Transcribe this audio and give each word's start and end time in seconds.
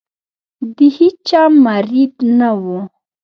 د 0.75 0.77
هیچا 0.97 1.41
مرید 1.65 2.13
نه 2.39 2.49
وو. 2.61 2.79